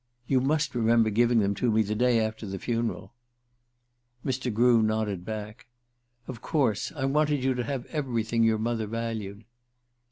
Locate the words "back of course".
5.23-6.91